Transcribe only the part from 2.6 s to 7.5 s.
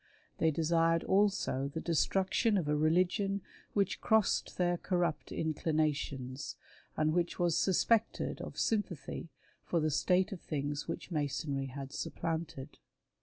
a religion which crossed their corrupt inclinations, and which